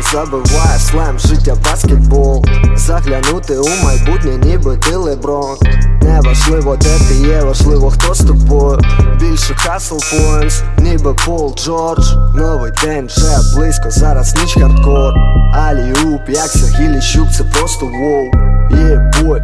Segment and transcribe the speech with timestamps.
[0.00, 2.44] забиває слем, життя баскетбол.
[2.76, 5.56] Заглянути у майбутнє, ніби ти леброн.
[6.02, 8.78] Не важливо, де ти є, важливо, хто з тобою.
[9.20, 12.12] Більше hustle points, ніби Пол Джордж.
[12.36, 15.14] Новий день вже близько, зараз ніч хардкор.
[15.54, 18.30] Alley-oop, як Сергій Ліщук, це просто воу.
[18.70, 19.42] Є бой,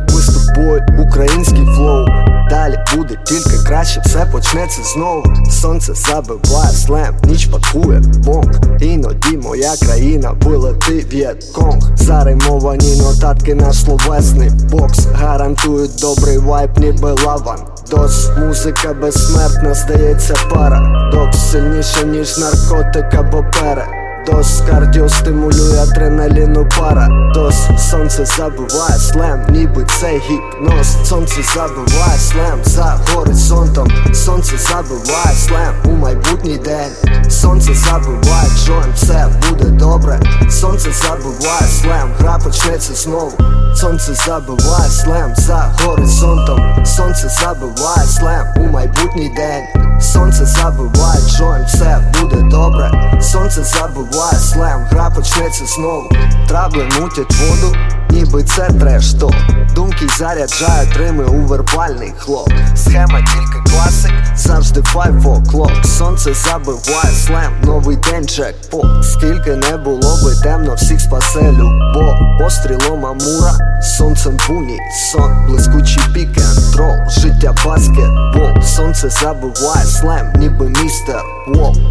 [2.96, 5.24] буде тільки краще, все почнеться знову.
[5.50, 8.50] Сонце забиває слем, ніч пакує бомб.
[8.80, 15.06] Іноді моя країна вилети В'єтконг Заримовані нотатки на словесний бокс.
[15.14, 17.58] Гарантують добрий вайб, ніби лаван.
[17.90, 23.97] Дос, музика безсмертна, здається, парадокс Сильніше, ніж наркотик або пере
[24.30, 27.54] Дос кардіо стимулює адреналіну пара Тос,
[27.90, 35.90] Сонце забиває слем, ніби це гіпноз Сонце забиває слем за горизонтом Сонце забиває слем у
[35.90, 36.90] майбутній день
[37.30, 40.20] Сонце забиває джойн, все буде добре
[40.60, 43.32] Сонце забиває слем, гра почнеться знову.
[43.74, 46.86] Сонце забиває слем за горизонтом.
[46.86, 49.64] Сонце забиває слем у майбутній день.
[50.00, 53.18] Сонце забиває джойн, все буде добре.
[53.22, 56.08] Сонце забиває слем, гра почнеться знову.
[56.48, 57.76] Трабли мутять воду,
[58.10, 59.30] ніби це треш то
[59.74, 62.50] Думки заряджають рими у вербальний хлоп.
[62.76, 65.84] Схема тільки класик, завжди five o'clock.
[65.84, 73.06] Сонце забиває слем, новий день джекпот Скільки не було би темно, всіх спасе любов Пострілом
[73.06, 74.78] Амура, сонцем буні
[75.12, 76.28] сон Блискучий пік
[76.74, 78.62] трол, життя баскетбол.
[78.62, 81.22] Сонце забиває слем, ніби містер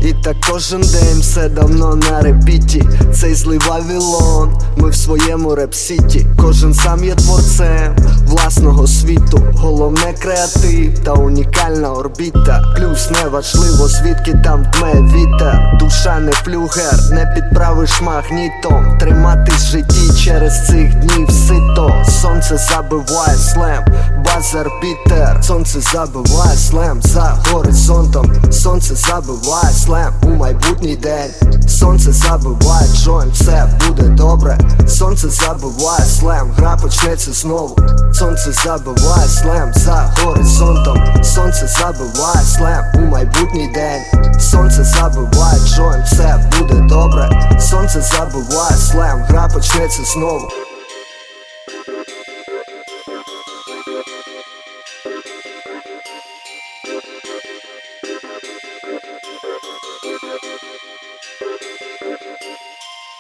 [0.02, 2.84] І так кожен день все давно на репіті.
[3.14, 6.26] Цей злий Вавилон, ми в своєму rap city.
[6.42, 7.96] Кожен сам є творцем
[8.28, 9.42] власного світу.
[9.54, 12.62] Головне креатив та унікальна орбіта.
[12.78, 15.78] Плюс неважливо, звідки там дме вітер.
[15.80, 18.98] Душа не флюгер, не підправиш магнітом.
[19.00, 22.04] Триматись в житті через цих днів сито.
[22.22, 23.86] Сонце забиває слем,
[24.26, 25.44] buzzer beater.
[25.44, 28.52] Сонце забиває слем за горизонтом.
[28.52, 31.32] Сонце забиває слем у майбутній день.
[31.68, 34.58] Сонце забиває джойн, все буде добре.
[34.88, 37.76] Сонце забиває слем, гра почнеться знову.
[38.14, 41.24] Сонце забиває слем за горизонтом.
[41.24, 44.02] Сонце забиває слем у майбутній день.
[44.40, 47.30] Сонце забиває джойн, все буде добре.
[47.60, 50.67] Сонце забиває слем, гра почнеться знову